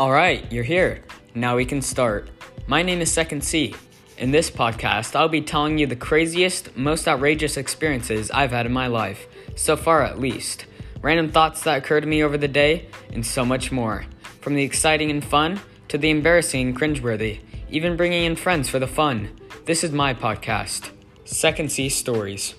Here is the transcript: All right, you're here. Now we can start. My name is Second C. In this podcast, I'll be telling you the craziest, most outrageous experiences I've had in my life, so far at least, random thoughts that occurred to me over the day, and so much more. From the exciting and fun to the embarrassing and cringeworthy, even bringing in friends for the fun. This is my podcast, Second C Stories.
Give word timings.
All 0.00 0.10
right, 0.10 0.50
you're 0.50 0.64
here. 0.64 1.04
Now 1.34 1.56
we 1.56 1.66
can 1.66 1.82
start. 1.82 2.30
My 2.66 2.82
name 2.82 3.02
is 3.02 3.12
Second 3.12 3.44
C. 3.44 3.74
In 4.16 4.30
this 4.30 4.50
podcast, 4.50 5.14
I'll 5.14 5.28
be 5.28 5.42
telling 5.42 5.76
you 5.76 5.86
the 5.86 5.94
craziest, 5.94 6.74
most 6.74 7.06
outrageous 7.06 7.58
experiences 7.58 8.30
I've 8.30 8.52
had 8.52 8.64
in 8.64 8.72
my 8.72 8.86
life, 8.86 9.26
so 9.56 9.76
far 9.76 10.02
at 10.02 10.18
least, 10.18 10.64
random 11.02 11.30
thoughts 11.30 11.64
that 11.64 11.76
occurred 11.76 12.00
to 12.00 12.06
me 12.06 12.24
over 12.24 12.38
the 12.38 12.48
day, 12.48 12.88
and 13.12 13.26
so 13.26 13.44
much 13.44 13.70
more. 13.70 14.06
From 14.40 14.54
the 14.54 14.62
exciting 14.62 15.10
and 15.10 15.22
fun 15.22 15.60
to 15.88 15.98
the 15.98 16.08
embarrassing 16.08 16.68
and 16.68 16.80
cringeworthy, 16.80 17.40
even 17.68 17.98
bringing 17.98 18.24
in 18.24 18.36
friends 18.36 18.70
for 18.70 18.78
the 18.78 18.86
fun. 18.86 19.28
This 19.66 19.84
is 19.84 19.92
my 19.92 20.14
podcast, 20.14 20.92
Second 21.26 21.70
C 21.70 21.90
Stories. 21.90 22.54